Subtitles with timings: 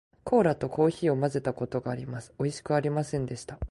[0.23, 2.33] コーラとコーヒーを混まぜたことがあります。
[2.39, 3.59] おいしくありませんでした。